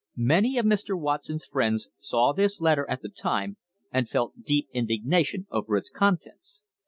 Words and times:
Many 0.17 0.57
of 0.57 0.65
Mr. 0.65 0.99
Watson's 0.99 1.45
friends 1.45 1.89
saw 1.99 2.33
this 2.33 2.59
letter 2.59 2.89
at 2.89 3.03
the 3.03 3.07
time 3.09 3.57
and 3.91 4.09
felt 4.09 4.41
deep 4.43 4.67
indignation 4.73 5.45
over 5.51 5.77
its 5.77 5.91
contents. 5.91 6.63